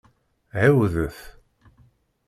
[0.61, 1.17] Ɛiwdet!